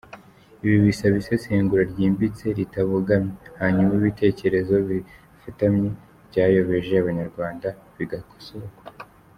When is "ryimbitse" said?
1.91-2.45